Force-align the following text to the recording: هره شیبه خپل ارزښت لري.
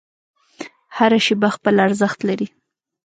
هره 0.97 1.19
شیبه 1.25 1.49
خپل 1.55 1.75
ارزښت 1.87 2.19
لري. 2.29 2.47